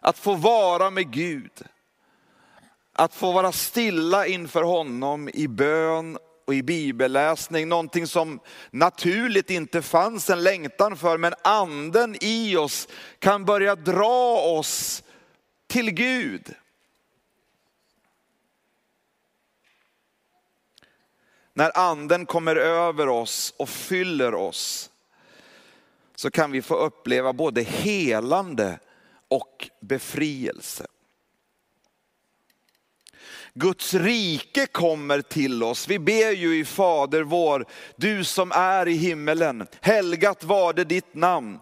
Att 0.00 0.18
få 0.18 0.34
vara 0.34 0.90
med 0.90 1.10
Gud, 1.12 1.62
att 2.92 3.14
få 3.14 3.32
vara 3.32 3.52
stilla 3.52 4.26
inför 4.26 4.62
honom 4.62 5.28
i 5.34 5.48
bön 5.48 6.18
och 6.46 6.54
i 6.54 6.62
bibelläsning, 6.62 7.68
någonting 7.68 8.06
som 8.06 8.40
naturligt 8.70 9.50
inte 9.50 9.82
fanns 9.82 10.30
en 10.30 10.42
längtan 10.42 10.96
för, 10.96 11.18
men 11.18 11.34
anden 11.42 12.16
i 12.20 12.56
oss 12.56 12.88
kan 13.18 13.44
börja 13.44 13.74
dra 13.74 14.38
oss 14.38 15.02
till 15.66 15.90
Gud. 15.90 16.54
När 21.54 21.78
anden 21.78 22.26
kommer 22.26 22.56
över 22.56 23.08
oss 23.08 23.54
och 23.56 23.68
fyller 23.68 24.34
oss 24.34 24.90
så 26.14 26.30
kan 26.30 26.50
vi 26.50 26.62
få 26.62 26.74
uppleva 26.76 27.32
både 27.32 27.62
helande 27.62 28.78
och 29.28 29.70
befrielse. 29.80 30.86
Guds 33.54 33.94
rike 33.94 34.66
kommer 34.66 35.20
till 35.20 35.62
oss. 35.62 35.88
Vi 35.88 35.98
ber 35.98 36.32
ju 36.32 36.58
i 36.58 36.64
Fader 36.64 37.22
vår, 37.22 37.66
du 37.96 38.24
som 38.24 38.52
är 38.52 38.88
i 38.88 38.92
himmelen, 38.92 39.66
helgat 39.80 40.44
var 40.44 40.72
det 40.72 40.84
ditt 40.84 41.14
namn. 41.14 41.58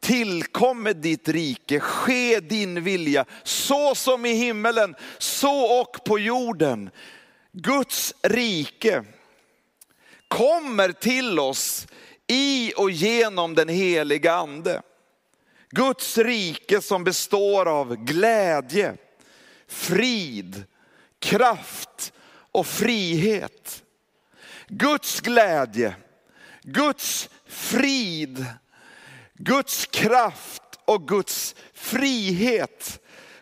Tillkommer 0.00 0.94
ditt 0.94 1.28
rike, 1.28 1.80
ske 1.80 2.40
din 2.40 2.84
vilja, 2.84 3.24
så 3.42 3.94
som 3.94 4.26
i 4.26 4.32
himmelen, 4.32 4.94
så 5.18 5.80
och 5.80 6.04
på 6.04 6.18
jorden. 6.18 6.90
Guds 7.52 8.14
rike 8.22 9.04
kommer 10.28 10.92
till 10.92 11.38
oss 11.38 11.86
i 12.26 12.72
och 12.76 12.90
genom 12.90 13.54
den 13.54 13.68
heliga 13.68 14.32
ande. 14.32 14.82
Guds 15.70 16.18
rike 16.18 16.80
som 16.80 17.04
består 17.04 17.68
av 17.68 17.96
glädje, 17.96 18.96
frid, 19.66 20.64
kraft 21.18 22.12
och 22.52 22.66
frihet. 22.66 23.82
Guds 24.68 25.20
glädje, 25.20 25.94
Guds 26.62 27.30
frid, 27.46 28.46
Guds 29.34 29.86
kraft 29.86 30.62
och 30.84 31.08
Guds 31.08 31.54
frihet 31.74 33.00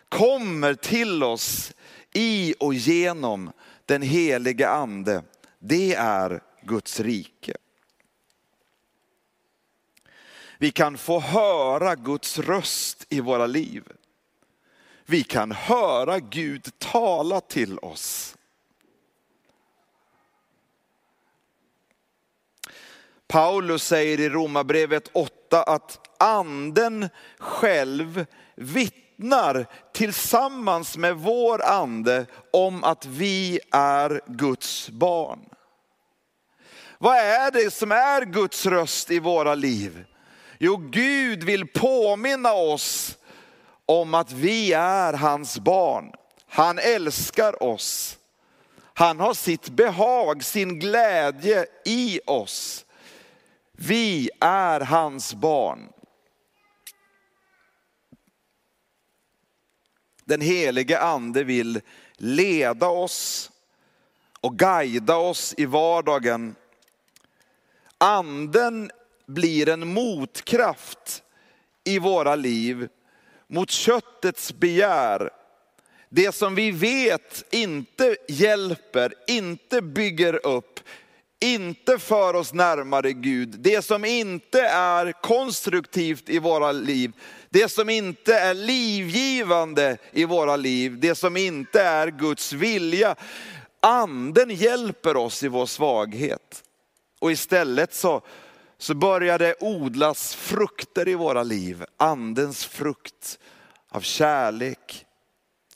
kommer 0.09 0.73
till 0.73 1.23
oss 1.23 1.73
i 2.13 2.55
och 2.59 2.73
genom 2.73 3.51
den 3.85 4.01
helige 4.01 4.69
ande. 4.69 5.23
Det 5.59 5.93
är 5.93 6.41
Guds 6.63 6.99
rike. 6.99 7.53
Vi 10.61 10.71
kan 10.71 10.97
få 10.97 11.19
höra 11.19 11.95
Guds 11.95 12.39
röst 12.39 13.05
i 13.09 13.19
våra 13.19 13.45
liv. 13.45 13.83
Vi 15.05 15.23
kan 15.23 15.51
höra 15.51 16.19
Gud 16.19 16.67
tala 16.77 17.41
till 17.41 17.79
oss. 17.79 18.35
Paulus 23.27 23.83
säger 23.83 24.19
i 24.19 24.29
Romarbrevet 24.29 25.09
8 25.13 25.63
att 25.63 25.99
anden 26.19 27.09
själv 27.39 28.25
vittnar 28.55 29.65
tillsammans 29.93 30.97
med 30.97 31.15
vår 31.15 31.63
ande 31.63 32.25
om 32.53 32.83
att 32.83 33.05
vi 33.05 33.59
är 33.71 34.21
Guds 34.25 34.89
barn. 34.89 35.49
Vad 36.97 37.17
är 37.17 37.51
det 37.51 37.73
som 37.73 37.91
är 37.91 38.25
Guds 38.25 38.65
röst 38.65 39.11
i 39.11 39.19
våra 39.19 39.55
liv? 39.55 40.05
Jo, 40.61 40.77
Gud 40.77 41.43
vill 41.43 41.67
påminna 41.67 42.53
oss 42.53 43.17
om 43.85 44.13
att 44.13 44.31
vi 44.31 44.73
är 44.73 45.13
hans 45.13 45.59
barn. 45.59 46.11
Han 46.47 46.79
älskar 46.79 47.63
oss. 47.63 48.17
Han 48.93 49.19
har 49.19 49.33
sitt 49.33 49.69
behag, 49.69 50.43
sin 50.43 50.79
glädje 50.79 51.65
i 51.85 52.19
oss. 52.25 52.85
Vi 53.71 54.29
är 54.39 54.79
hans 54.79 55.33
barn. 55.33 55.89
Den 60.25 60.41
helige 60.41 60.99
ande 60.99 61.43
vill 61.43 61.81
leda 62.17 62.87
oss 62.87 63.51
och 64.41 64.59
guida 64.59 65.15
oss 65.15 65.53
i 65.57 65.65
vardagen. 65.65 66.55
Anden 67.97 68.91
blir 69.29 69.69
en 69.69 69.93
motkraft 69.93 71.23
i 71.83 71.99
våra 71.99 72.35
liv 72.35 72.87
mot 73.47 73.71
köttets 73.71 74.53
begär. 74.53 75.29
Det 76.09 76.35
som 76.35 76.55
vi 76.55 76.71
vet 76.71 77.43
inte 77.51 78.17
hjälper, 78.27 79.13
inte 79.27 79.81
bygger 79.81 80.45
upp, 80.45 80.79
inte 81.39 81.99
för 81.99 82.33
oss 82.33 82.53
närmare 82.53 83.13
Gud. 83.13 83.49
Det 83.59 83.85
som 83.85 84.05
inte 84.05 84.61
är 84.61 85.11
konstruktivt 85.11 86.29
i 86.29 86.39
våra 86.39 86.71
liv. 86.71 87.11
Det 87.49 87.71
som 87.71 87.89
inte 87.89 88.35
är 88.35 88.53
livgivande 88.53 89.97
i 90.11 90.25
våra 90.25 90.55
liv. 90.55 90.99
Det 90.99 91.15
som 91.15 91.37
inte 91.37 91.81
är 91.81 92.07
Guds 92.07 92.53
vilja. 92.53 93.15
Anden 93.79 94.49
hjälper 94.49 95.17
oss 95.17 95.43
i 95.43 95.47
vår 95.47 95.65
svaghet. 95.65 96.63
Och 97.19 97.31
istället 97.31 97.93
så 97.93 98.21
så 98.81 98.95
börjar 98.95 99.39
det 99.39 99.55
odlas 99.59 100.35
frukter 100.35 101.07
i 101.07 101.15
våra 101.15 101.43
liv. 101.43 101.85
Andens 101.97 102.65
frukt 102.65 103.39
av 103.89 104.01
kärlek, 104.01 105.05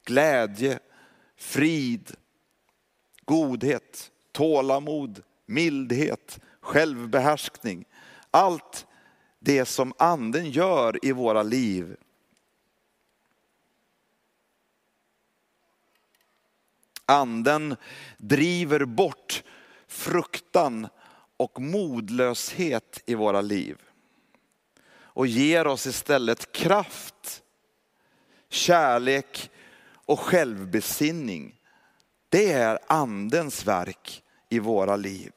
glädje, 0.06 0.80
frid, 1.38 2.12
godhet, 3.26 4.12
tålamod, 4.32 5.24
mildhet, 5.46 6.40
självbehärskning. 6.60 7.86
Allt 8.32 8.88
det 9.40 9.66
som 9.66 9.94
anden 9.98 10.50
gör 10.50 11.06
i 11.06 11.12
våra 11.12 11.44
liv. 11.44 11.96
Anden 17.06 17.76
driver 18.18 18.86
bort 18.86 19.44
fruktan 19.88 20.88
och 21.44 21.62
modlöshet 21.62 23.00
i 23.06 23.16
våra 23.16 23.42
liv. 23.42 23.78
Och 24.96 25.28
ger 25.28 25.68
oss 25.68 25.88
istället 25.88 26.52
kraft, 26.52 27.44
kärlek 28.50 29.52
och 30.06 30.20
självbesinning. 30.20 31.60
Det 32.30 32.52
är 32.52 32.80
andens 32.88 33.68
verk 33.68 34.24
i 34.50 34.60
våra 34.60 34.96
liv. 34.96 35.32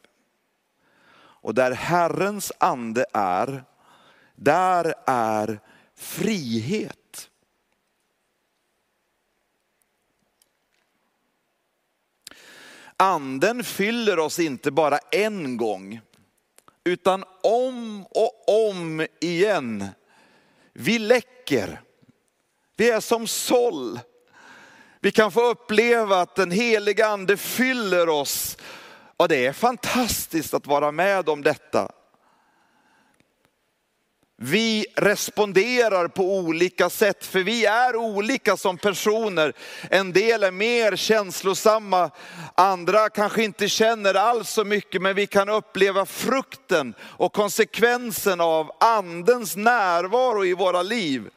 Och 1.17 1.55
där 1.55 1.73
Herrens 1.73 2.53
ande 2.59 3.07
är, 3.13 3.65
där 4.35 4.95
är 5.07 5.61
frihet. 5.95 7.06
Anden 12.97 13.65
fyller 13.65 14.19
oss 14.19 14.39
inte 14.39 14.71
bara 14.71 14.99
en 14.99 15.57
gång, 15.57 16.01
utan 16.85 17.25
om 17.43 18.07
och 18.11 18.69
om 18.69 19.07
igen. 19.21 19.89
Vi 20.73 20.99
läcker. 20.99 21.81
Vi 22.77 22.91
är 22.91 23.01
som 23.01 23.27
såll. 23.27 24.01
Vi 25.01 25.11
kan 25.13 25.33
få 25.33 25.51
uppleva 25.51 26.21
att 26.21 26.35
den 26.35 26.51
heliga 26.51 27.07
ande 27.07 27.37
fyller 27.37 28.09
oss. 28.09 28.57
Och 29.17 29.29
det 29.29 29.47
är 29.47 29.53
fantastiskt 29.53 30.55
att 30.55 30.67
vara 30.67 30.93
med 30.93 31.29
om 31.29 31.43
detta. 31.43 31.93
Vi 34.39 34.87
responderar 34.95 36.09
på 36.09 36.39
olika 36.39 36.91
sätt, 36.91 37.27
för 37.27 37.41
vi 37.41 37.65
är 37.67 37.97
olika 37.97 38.57
som 38.57 38.79
personer. 38.79 39.53
En 39.91 40.13
del 40.13 40.43
är 40.43 40.51
mer 40.51 40.97
känslosamma, 40.97 42.11
andra 42.55 43.09
kanske 43.09 43.45
inte 43.45 43.69
känner 43.69 44.15
alls 44.15 44.51
så 44.51 44.65
mycket, 44.65 45.03
men 45.03 45.17
vi 45.17 45.27
kan 45.27 45.49
uppleva 45.49 46.07
frukten 46.07 46.95
och 47.01 47.33
konsekvensen 47.33 48.41
av 48.41 48.71
andens 48.81 49.57
närvaro 49.57 50.45
i 50.45 50.55
våra 50.55 50.83
liv. 50.83 51.31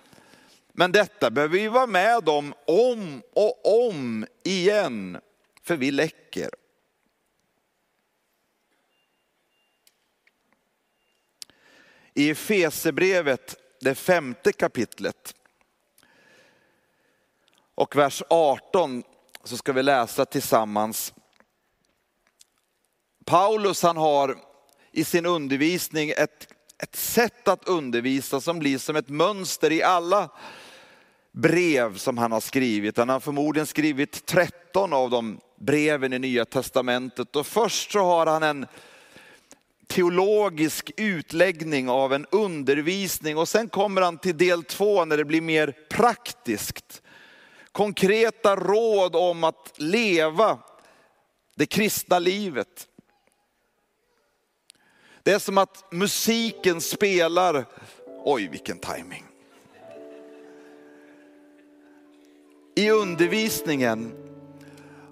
Men 0.73 0.91
detta 0.91 1.29
behöver 1.29 1.57
vi 1.57 1.67
vara 1.67 1.88
med 1.88 2.29
om, 2.29 2.53
om 2.67 3.21
och 3.33 3.88
om 3.88 4.25
igen, 4.43 5.17
för 5.63 5.75
vi 5.75 5.91
läcker. 5.91 6.49
I 12.19 12.29
Efesebrevet, 12.29 13.55
det 13.82 13.95
femte 13.95 14.51
kapitlet 14.51 15.36
och 17.75 17.95
vers 17.95 18.23
18 18.29 19.03
så 19.43 19.58
ska 19.58 19.73
vi 19.73 19.84
läsa 19.84 20.25
tillsammans. 20.25 21.13
Paulus 23.25 23.84
han 23.84 23.97
har 23.97 24.38
i 24.91 25.03
sin 25.03 25.25
undervisning 25.25 26.10
ett, 26.10 26.53
ett 26.84 26.95
sätt 26.95 27.47
att 27.47 27.67
undervisa 27.67 28.41
som 28.41 28.60
blir 28.60 28.77
som 28.77 28.95
ett 28.95 29.10
mönster 29.10 29.71
i 29.71 29.84
alla 29.84 30.29
brev 31.32 31.97
som 31.97 32.17
han 32.17 32.32
har 32.32 32.41
skrivit. 32.41 32.97
Han 32.97 33.10
har 33.10 33.19
förmodligen 33.19 33.67
skrivit 33.67 34.25
13 34.25 34.93
av 34.93 35.10
de 35.10 35.39
breven 35.60 36.13
i 36.13 36.19
Nya 36.19 36.45
Testamentet. 36.45 37.36
Och 37.36 37.47
först 37.47 37.91
så 37.91 37.99
har 37.99 38.25
han 38.25 38.43
en 38.43 38.65
teologisk 39.89 40.91
utläggning 40.97 41.89
av 41.89 42.13
en 42.13 42.25
undervisning 42.32 43.38
och 43.38 43.49
sen 43.49 43.69
kommer 43.69 44.02
han 44.02 44.17
till 44.17 44.38
del 44.38 44.63
två 44.63 45.06
när 45.06 45.17
det 45.17 45.25
blir 45.25 45.41
mer 45.41 45.73
praktiskt. 45.89 47.02
Konkreta 47.71 48.56
råd 48.56 49.15
om 49.15 49.43
att 49.43 49.73
leva 49.75 50.60
det 51.56 51.65
kristna 51.65 52.19
livet. 52.19 52.88
Det 55.23 55.32
är 55.32 55.39
som 55.39 55.58
att 55.58 55.91
musiken 55.91 56.82
spelar, 56.82 57.65
oj 58.25 58.47
vilken 58.47 58.80
timing. 58.80 59.25
I 62.75 62.89
undervisningen 62.89 64.12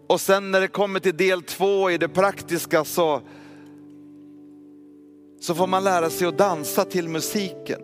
och 0.07 0.21
sen 0.21 0.51
när 0.51 0.61
det 0.61 0.67
kommer 0.67 0.99
till 0.99 1.17
del 1.17 1.43
två 1.43 1.91
i 1.91 1.97
det 1.97 2.09
praktiska 2.09 2.85
så 2.85 3.21
så 5.39 5.55
får 5.55 5.67
man 5.67 5.83
lära 5.83 6.09
sig 6.09 6.27
att 6.27 6.37
dansa 6.37 6.85
till 6.85 7.09
musiken. 7.09 7.81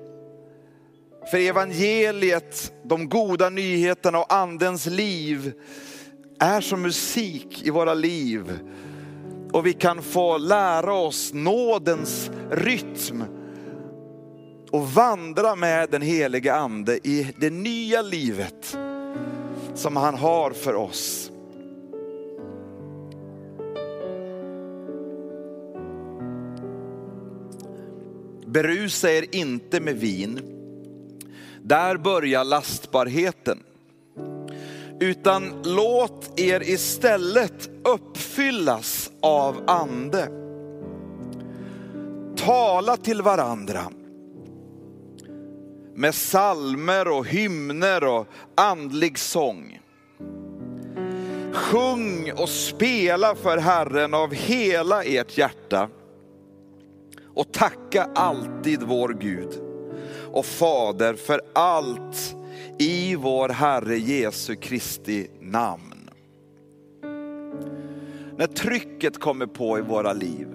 För 1.31 1.37
evangeliet, 1.37 2.73
de 2.83 3.09
goda 3.09 3.49
nyheterna 3.49 4.19
och 4.19 4.33
andens 4.33 4.85
liv 4.85 5.53
är 6.39 6.61
som 6.61 6.81
musik 6.81 7.61
i 7.63 7.69
våra 7.69 7.93
liv. 7.93 8.59
Och 9.51 9.65
vi 9.65 9.73
kan 9.73 10.01
få 10.01 10.37
lära 10.37 10.93
oss 10.93 11.33
nådens 11.33 12.31
rytm 12.51 13.23
och 14.71 14.87
vandra 14.91 15.55
med 15.55 15.89
den 15.89 16.01
helige 16.01 16.53
ande 16.53 17.07
i 17.07 17.33
det 17.37 17.49
nya 17.49 18.01
livet 18.01 18.77
som 19.75 19.95
han 19.95 20.15
har 20.15 20.51
för 20.51 20.75
oss. 20.75 21.32
Berusa 28.53 29.11
er 29.11 29.35
inte 29.35 29.79
med 29.79 29.95
vin. 29.95 30.39
Där 31.61 31.97
börjar 31.97 32.43
lastbarheten. 32.43 33.59
Utan 34.99 35.61
låt 35.65 36.39
er 36.39 36.69
istället 36.69 37.69
uppfyllas 37.83 39.11
av 39.21 39.63
ande. 39.67 40.27
Tala 42.37 42.97
till 42.97 43.21
varandra 43.21 43.91
med 45.95 46.15
salmer 46.15 47.07
och 47.07 47.27
hymner 47.27 48.03
och 48.03 48.27
andlig 48.55 49.19
sång. 49.19 49.79
Sjung 51.53 52.31
och 52.37 52.49
spela 52.49 53.35
för 53.35 53.57
Herren 53.57 54.13
av 54.13 54.33
hela 54.33 55.03
ert 55.03 55.37
hjärta 55.37 55.89
och 57.33 57.51
tacka 57.51 58.09
alltid 58.15 58.83
vår 58.83 59.09
Gud 59.19 59.49
och 60.31 60.45
Fader 60.45 61.13
för 61.13 61.41
allt 61.53 62.35
i 62.79 63.15
vår 63.15 63.49
Herre 63.49 63.97
Jesu 63.97 64.55
Kristi 64.55 65.27
namn. 65.39 66.09
När 68.37 68.47
trycket 68.47 69.19
kommer 69.19 69.45
på 69.45 69.79
i 69.79 69.81
våra 69.81 70.13
liv 70.13 70.47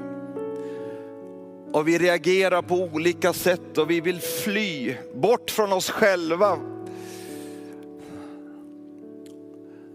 och 1.73 1.89
vi 1.89 1.99
reagerar 1.99 2.63
på 2.63 2.75
olika 2.75 3.33
sätt 3.33 3.79
och 3.79 3.91
vi 3.91 4.01
vill 4.01 4.21
fly 4.21 4.97
bort 5.15 5.51
från 5.51 5.73
oss 5.73 5.91
själva 5.91 6.59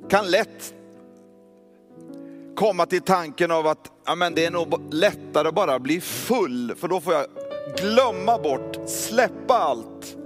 kan 0.10 0.32
lätt 0.32 0.74
komma 2.56 2.86
till 2.86 3.02
tanken 3.02 3.52
av 3.52 3.68
att 3.68 3.92
amen, 4.06 4.36
det 4.36 4.46
är 4.46 4.52
nog 4.52 4.94
lättare 4.94 5.48
att 5.48 5.56
bara 5.56 5.80
bli 5.80 6.02
full, 6.02 6.76
för 6.78 6.88
då 6.88 7.02
får 7.02 7.14
jag 7.14 7.26
glömma 7.78 8.38
bort, 8.38 8.90
släppa 8.90 9.54
allt. 9.54 10.18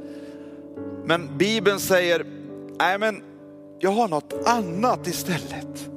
Men 1.06 1.38
Bibeln 1.38 1.80
säger, 1.80 2.26
nej 2.80 3.00
men 3.00 3.24
jag 3.80 3.92
har 3.92 4.08
något 4.08 4.34
annat 4.46 5.08
istället. 5.08 5.90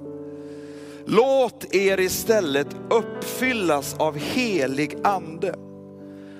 Låt 1.07 1.75
er 1.75 2.01
istället 2.01 2.77
uppfyllas 2.91 3.95
av 3.95 4.17
helig 4.17 4.99
ande. 5.05 5.55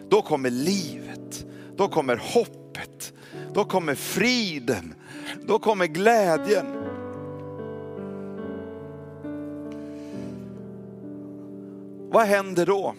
Då 0.09 0.23
kommer 0.23 0.51
livet, 0.51 1.45
då 1.77 1.89
kommer 1.89 2.17
hoppet, 2.17 3.13
då 3.53 3.65
kommer 3.65 3.95
friden, 3.95 4.95
då 5.47 5.59
kommer 5.59 5.87
glädjen. 5.87 6.80
Vad 12.13 12.27
händer 12.27 12.67
då? 12.67 12.95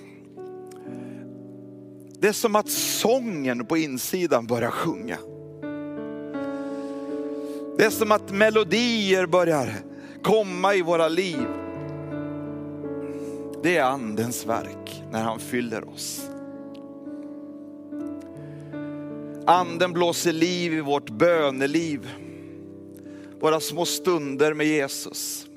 Det 2.20 2.28
är 2.28 2.34
som 2.34 2.56
att 2.56 2.70
sången 2.70 3.66
på 3.66 3.78
insidan 3.78 4.48
börjar 4.48 4.72
sjunga. 4.72 5.18
Det 7.78 7.86
är 7.86 7.90
som 7.90 8.12
att 8.12 8.32
melodier 8.32 9.26
börjar 9.26 9.70
komma 10.24 10.76
i 10.76 10.82
våra 10.82 11.08
liv. 11.08 11.48
Det 13.64 13.78
är 13.78 13.84
andens 13.84 14.46
verk 14.46 15.04
när 15.12 15.24
han 15.24 15.40
fyller 15.40 15.90
oss. 15.90 16.30
Anden 19.46 19.94
blåser 19.94 20.34
liv 20.34 20.74
i 20.74 20.82
vårt 20.82 21.10
böneliv. 21.10 22.10
Våra 23.40 23.60
små 23.60 23.86
stunder 23.86 24.54
med 24.54 24.68
Jesus. 24.68 25.51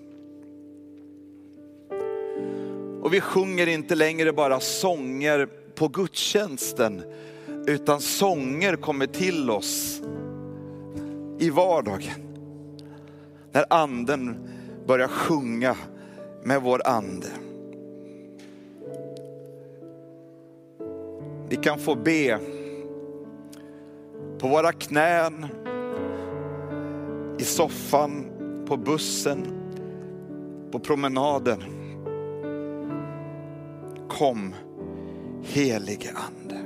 Och 3.05 3.15
vi 3.15 3.21
sjunger 3.21 3.67
inte 3.67 3.95
längre 3.95 4.33
bara 4.33 4.61
sånger 4.61 5.49
på 5.75 5.89
gudstjänsten, 5.89 7.03
utan 7.67 8.01
sånger 8.01 8.77
kommer 8.77 9.07
till 9.07 9.51
oss 9.51 10.03
i 11.39 11.51
vardagen. 11.51 12.37
När 13.53 13.65
anden 13.71 14.49
börjar 14.87 15.09
sjunga 15.09 15.77
med 16.43 16.63
vår 16.63 16.87
ande. 16.87 17.27
Vi 21.49 21.57
kan 21.57 21.79
få 21.79 21.95
be 21.95 22.39
på 24.39 24.49
våra 24.49 24.73
knän, 24.73 25.47
i 27.39 27.45
soffan, 27.45 28.27
på 28.67 28.77
bussen, 28.77 29.45
på 30.71 30.79
promenaden. 30.79 31.84
Kom 34.19 34.55
helige 35.43 36.11
ande. 36.11 36.61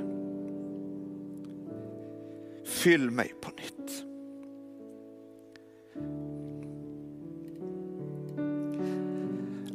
Fyll 2.65 3.11
mig 3.11 3.33
på 3.41 3.49
nytt. 3.49 4.05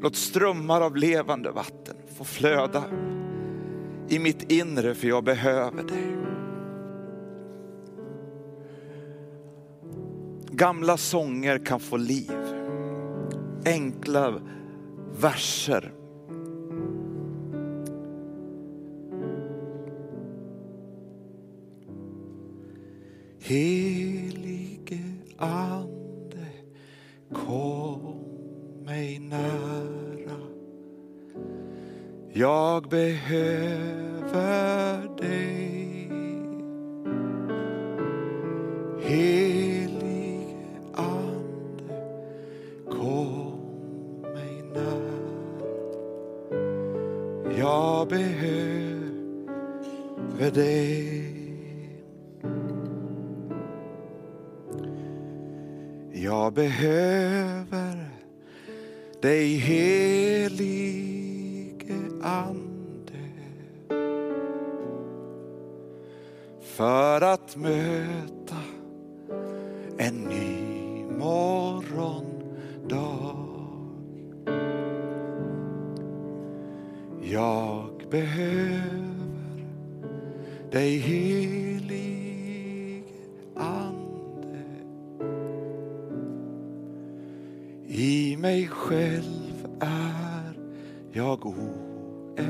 Låt 0.02 0.16
strömmar 0.16 0.80
av 0.80 0.96
levande 0.96 1.50
vatten 1.50 1.96
få 2.18 2.24
flöda 2.24 2.84
i 4.08 4.18
mitt 4.18 4.52
inre 4.52 4.94
för 4.94 5.08
jag 5.08 5.24
behöver 5.24 5.82
dig. 5.82 6.16
Gamla 10.50 10.96
sånger 10.96 11.58
kan 11.58 11.80
få 11.80 11.96
liv. 11.96 12.32
Enkla 13.64 14.40
verser 15.20 15.92
Jag 32.74 32.88
behöver 32.88 34.58
dig. 35.16 36.08
Helige 39.00 40.56
ande, 40.94 42.02
kom 42.90 43.60
mig 44.22 44.62
när 44.74 45.00
Jag 47.58 48.08
behöver 48.08 48.90
dig. 50.50 51.20
Jag 56.12 56.52
behöver 56.52 58.08
dig 59.22 59.56
helige 59.56 60.83
för 66.84 67.20
att 67.20 67.56
möta 67.56 68.56
en 69.98 70.14
ny 70.14 71.04
morgondag. 71.18 73.36
Jag 77.22 77.90
behöver 78.10 79.14
dig 80.70 80.98
helig 80.98 83.04
ande 83.56 84.64
I 87.86 88.36
mig 88.36 88.68
själv 88.68 89.68
är 89.80 90.58
jag 91.12 91.46
oändligt 91.46 92.44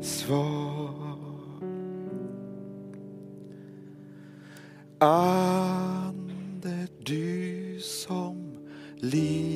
svag. 0.00 1.09
Ande, 5.02 6.86
du 7.06 7.80
som 7.80 8.36
liv. 9.00 9.49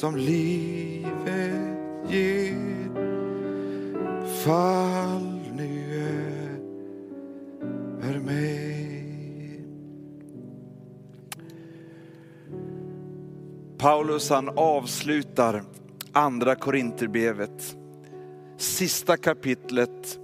Som 0.00 0.16
livet 0.16 1.60
ger. 2.08 2.90
Fall 4.44 5.40
nu 5.52 5.94
över 8.02 8.18
mig. 8.18 9.64
Paulus 13.78 14.30
han 14.30 14.48
avslutar 14.48 15.64
andra 16.12 16.54
Korinterbrevet, 16.54 17.76
sista 18.56 19.16
kapitlet, 19.16 20.18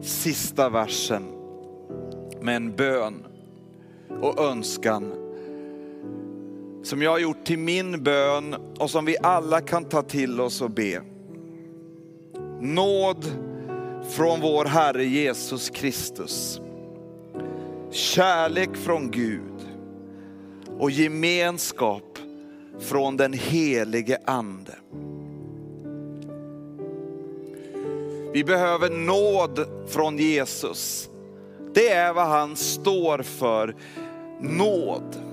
sista 0.00 0.68
versen 0.68 1.22
med 2.40 2.56
en 2.56 2.76
bön 2.76 3.24
och 4.20 4.40
önskan 4.40 5.25
som 6.86 7.02
jag 7.02 7.10
har 7.10 7.18
gjort 7.18 7.44
till 7.44 7.58
min 7.58 8.02
bön 8.02 8.56
och 8.78 8.90
som 8.90 9.04
vi 9.04 9.16
alla 9.22 9.60
kan 9.60 9.84
ta 9.84 10.02
till 10.02 10.40
oss 10.40 10.62
och 10.62 10.70
be. 10.70 11.02
Nåd 12.60 13.24
från 14.10 14.40
vår 14.40 14.64
Herre 14.64 15.04
Jesus 15.04 15.70
Kristus, 15.70 16.60
kärlek 17.90 18.76
från 18.76 19.10
Gud 19.10 19.68
och 20.78 20.90
gemenskap 20.90 22.18
från 22.78 23.16
den 23.16 23.32
helige 23.32 24.18
Ande. 24.24 24.74
Vi 28.32 28.44
behöver 28.44 28.90
nåd 28.90 29.66
från 29.88 30.18
Jesus. 30.18 31.10
Det 31.74 31.88
är 31.88 32.12
vad 32.12 32.26
han 32.26 32.56
står 32.56 33.18
för, 33.22 33.76
nåd. 34.40 35.25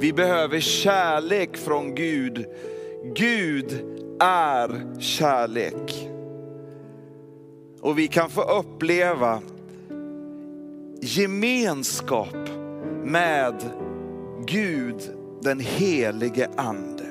Vi 0.00 0.12
behöver 0.12 0.60
kärlek 0.60 1.56
från 1.56 1.94
Gud. 1.94 2.46
Gud 3.14 3.84
är 4.20 5.00
kärlek. 5.00 6.08
Och 7.80 7.98
vi 7.98 8.08
kan 8.08 8.30
få 8.30 8.42
uppleva 8.42 9.42
gemenskap 11.00 12.36
med 13.04 13.54
Gud, 14.46 15.10
den 15.42 15.60
helige 15.60 16.50
Ande. 16.56 17.04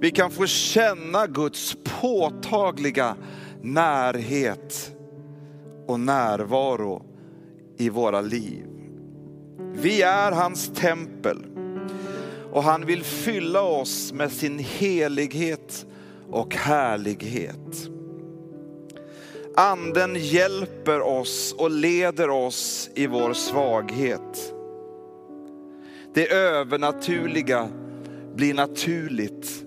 Vi 0.00 0.10
kan 0.10 0.30
få 0.30 0.46
känna 0.46 1.26
Guds 1.26 1.76
påtagliga 2.00 3.16
närhet 3.62 4.94
och 5.86 6.00
närvaro 6.00 7.02
i 7.76 7.88
våra 7.88 8.20
liv. 8.20 8.73
Vi 9.58 10.02
är 10.02 10.32
hans 10.32 10.70
tempel 10.74 11.46
och 12.52 12.62
han 12.62 12.86
vill 12.86 13.04
fylla 13.04 13.62
oss 13.62 14.12
med 14.12 14.32
sin 14.32 14.58
helighet 14.58 15.86
och 16.30 16.54
härlighet. 16.54 17.90
Anden 19.56 20.16
hjälper 20.16 21.00
oss 21.00 21.54
och 21.58 21.70
leder 21.70 22.30
oss 22.30 22.90
i 22.94 23.06
vår 23.06 23.32
svaghet. 23.32 24.54
Det 26.14 26.32
övernaturliga 26.32 27.68
blir 28.34 28.54
naturligt 28.54 29.64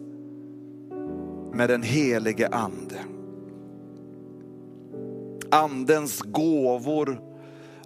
med 1.54 1.69
den 1.69 1.84
helige 1.84 2.47
ande. 2.47 2.95
Andens 5.52 6.21
gåvor, 6.21 7.21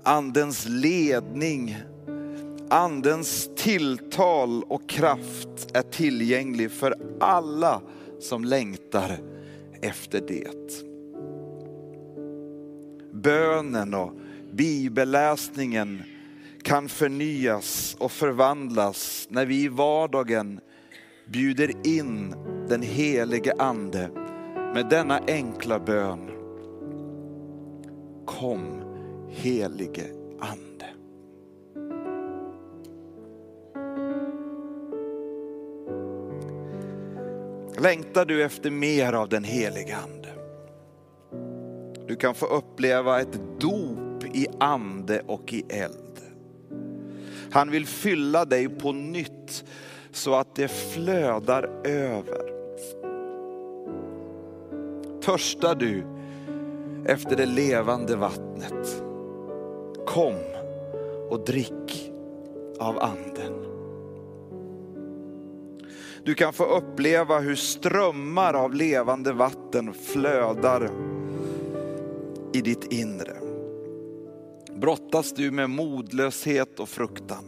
andens 0.04 0.66
ledning, 0.70 1.78
andens 2.72 3.50
tilltal 3.56 4.64
och 4.64 4.90
kraft 4.90 5.72
är 5.74 5.82
tillgänglig 5.82 6.72
för 6.72 6.96
alla 7.20 7.82
som 8.20 8.46
längtar 8.46 9.18
efter 9.82 10.22
det. 10.28 10.84
Bönen 13.14 13.94
och 13.94 14.14
bibelläsningen 14.52 16.04
kan 16.64 16.90
förnyas 16.90 17.96
och 18.00 18.12
förvandlas 18.12 19.28
när 19.30 19.46
vi 19.46 19.64
i 19.64 19.68
vardagen 19.68 20.60
bjuder 21.28 21.88
in 21.88 22.36
den 22.70 22.82
helige 22.82 23.54
ande 23.60 24.10
med 24.56 24.88
denna 24.90 25.20
enkla 25.28 25.80
bön. 25.80 26.32
Kom 28.26 28.82
helige 29.30 30.06
ande. 30.40 30.71
Längtar 37.82 38.26
du 38.26 38.44
efter 38.44 38.72
mer 38.72 39.14
av 39.14 39.30
den 39.30 39.44
helige 39.44 39.98
ande? 39.98 40.30
Du 42.08 42.16
kan 42.16 42.36
få 42.36 42.46
uppleva 42.46 43.22
ett 43.22 43.40
dop 43.60 44.26
i 44.34 44.48
ande 44.60 45.22
och 45.28 45.54
i 45.54 45.64
eld. 45.70 46.20
Han 47.52 47.72
vill 47.72 47.86
fylla 47.86 48.46
dig 48.46 48.70
på 48.70 48.92
nytt 48.92 49.64
så 50.12 50.36
att 50.36 50.56
det 50.56 50.68
flödar 50.68 51.70
över. 51.84 52.52
Törstar 55.22 55.76
du 55.76 56.04
efter 57.06 57.36
det 57.36 57.46
levande 57.46 58.16
vattnet? 58.16 59.04
Kom 60.08 60.36
och 61.30 61.46
drick 61.46 62.12
av 62.80 63.00
anden. 63.00 63.61
Du 66.24 66.34
kan 66.34 66.54
få 66.54 66.66
uppleva 66.66 67.40
hur 67.40 67.56
strömmar 67.56 68.54
av 68.54 68.74
levande 68.74 69.34
vatten 69.34 69.94
flödar 69.94 70.90
i 72.54 72.62
ditt 72.62 72.94
inre. 72.94 73.36
Brottas 74.76 75.34
du 75.34 75.52
med 75.52 75.70
modlöshet 75.70 76.80
och 76.80 76.90
fruktan? 76.90 77.44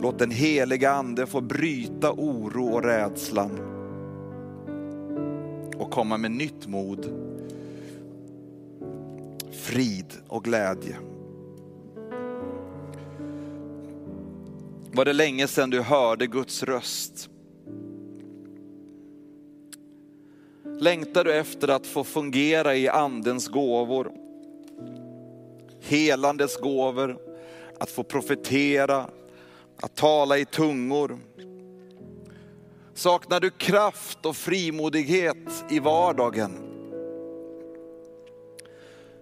Låt 0.00 0.18
den 0.18 0.30
heliga 0.30 0.92
ande 0.92 1.26
få 1.26 1.40
bryta 1.40 2.12
oro 2.12 2.66
och 2.66 2.82
rädslan 2.82 3.50
och 5.76 5.90
komma 5.90 6.16
med 6.16 6.30
nytt 6.30 6.66
mod, 6.66 7.06
frid 9.52 10.12
och 10.28 10.44
glädje. 10.44 10.96
Var 14.96 15.04
det 15.04 15.12
länge 15.12 15.48
sedan 15.48 15.70
du 15.70 15.80
hörde 15.80 16.26
Guds 16.26 16.62
röst? 16.62 17.28
Längtar 20.78 21.24
du 21.24 21.34
efter 21.34 21.68
att 21.68 21.86
få 21.86 22.04
fungera 22.04 22.76
i 22.76 22.88
andens 22.88 23.48
gåvor? 23.48 24.12
Helandes 25.80 26.56
gåvor, 26.56 27.18
att 27.80 27.90
få 27.90 28.02
profetera, 28.02 29.06
att 29.76 29.96
tala 29.96 30.38
i 30.38 30.44
tungor. 30.44 31.18
Saknar 32.94 33.40
du 33.40 33.50
kraft 33.50 34.26
och 34.26 34.36
frimodighet 34.36 35.64
i 35.70 35.78
vardagen? 35.78 36.52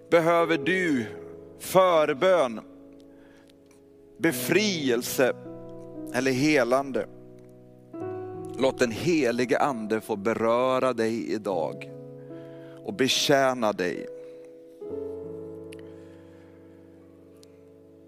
Behöver 0.09 0.57
du 0.57 1.05
förbön, 1.59 2.61
befrielse 4.17 5.33
eller 6.13 6.31
helande? 6.31 7.07
Låt 8.57 8.79
den 8.79 8.91
helige 8.91 9.59
ande 9.59 10.01
få 10.01 10.15
beröra 10.15 10.93
dig 10.93 11.31
idag 11.33 11.91
och 12.85 12.93
betjäna 12.93 13.73
dig. 13.73 14.07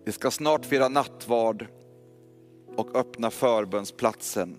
Vi 0.05 0.11
ska 0.11 0.31
snart 0.31 0.65
fira 0.65 0.87
nattvard 0.87 1.67
och 2.75 2.95
öppna 2.95 3.31
förbönsplatsen. 3.31 4.57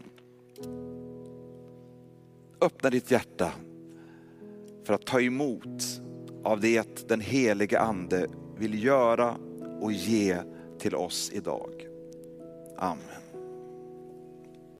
Öppna 2.61 2.91
ditt 2.91 3.11
hjärta 3.11 3.53
för 4.85 4.95
att 4.95 5.07
ta 5.07 5.21
emot 5.21 6.01
av 6.45 6.61
det 6.61 7.09
den 7.09 7.21
helige 7.21 7.81
ande 7.81 8.27
vill 8.59 8.85
göra 8.85 9.37
och 9.81 9.93
ge 9.93 10.37
till 10.79 10.95
oss 10.95 11.31
idag. 11.35 11.87
Amen. 12.77 13.26